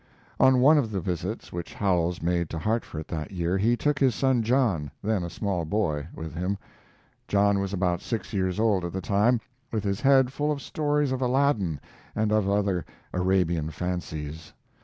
On 0.39 0.61
one 0.61 0.79
of 0.79 0.89
the 0.89 0.99
visits 0.99 1.53
which 1.53 1.75
Howells 1.75 2.23
made 2.23 2.49
to 2.49 2.57
Hartford 2.57 3.07
that 3.09 3.29
year 3.29 3.55
he 3.59 3.77
took 3.77 3.99
his 3.99 4.15
son 4.15 4.41
John, 4.41 4.89
then 5.03 5.21
a 5.21 5.29
small 5.29 5.63
boy, 5.63 6.07
with 6.11 6.33
him. 6.33 6.57
John 7.27 7.59
was 7.59 7.71
about 7.71 8.01
six 8.01 8.33
years 8.33 8.59
old 8.59 8.83
at 8.83 8.93
the 8.93 8.99
time, 9.01 9.39
with 9.71 9.83
his 9.83 10.01
head 10.01 10.33
full 10.33 10.51
of 10.51 10.59
stories 10.59 11.11
of 11.11 11.21
Aladdin, 11.21 11.79
and 12.15 12.31
of 12.31 12.49
other 12.49 12.83
Arabian 13.13 13.69
fancies. 13.69 14.53